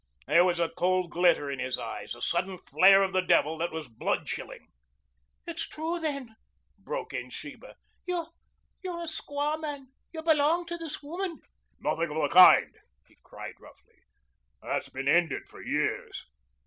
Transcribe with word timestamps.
There 0.25 0.43
was 0.43 0.59
a 0.59 0.67
cold 0.71 1.11
glitter 1.11 1.51
in 1.51 1.59
his 1.59 1.77
eyes, 1.77 2.15
a 2.15 2.23
sudden 2.23 2.57
flare 2.57 3.03
of 3.03 3.13
the 3.13 3.21
devil 3.21 3.55
that 3.59 3.71
was 3.71 3.87
blood 3.87 4.25
chilling. 4.25 4.69
"It's 5.45 5.67
true, 5.67 5.99
then," 5.99 6.35
broke 6.79 7.13
in 7.13 7.29
Sheba. 7.29 7.75
"You're 8.07 8.31
a 8.83 8.89
a 9.03 9.07
squawman. 9.07 9.91
You 10.11 10.23
belong 10.23 10.65
to 10.65 10.77
this 10.79 11.03
woman." 11.03 11.41
"Nothing 11.79 12.09
of 12.09 12.19
the 12.19 12.29
kind," 12.29 12.73
he 13.05 13.17
cried 13.21 13.59
roughly. 13.61 13.99
"That's 14.63 14.89
been 14.89 15.07
ended 15.07 15.47
for 15.47 15.61
years." 15.63 16.25